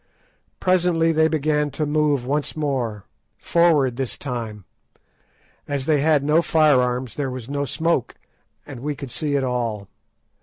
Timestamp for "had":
5.99-6.23